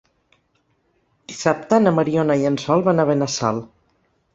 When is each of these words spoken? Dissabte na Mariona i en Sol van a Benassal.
Dissabte 1.33 1.81
na 1.85 1.95
Mariona 2.01 2.41
i 2.43 2.51
en 2.55 2.61
Sol 2.67 2.87
van 2.91 3.05
a 3.05 3.11
Benassal. 3.15 3.67